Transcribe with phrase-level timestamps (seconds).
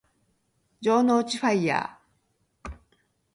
[0.03, 2.71] 城之内ファイアー